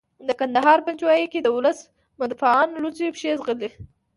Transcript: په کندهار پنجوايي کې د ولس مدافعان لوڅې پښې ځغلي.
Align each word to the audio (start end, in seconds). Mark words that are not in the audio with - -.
په 0.27 0.33
کندهار 0.39 0.79
پنجوايي 0.87 1.25
کې 1.31 1.39
د 1.41 1.47
ولس 1.55 1.79
مدافعان 2.19 2.67
لوڅې 2.83 3.05
پښې 3.13 3.31
ځغلي. 3.39 3.69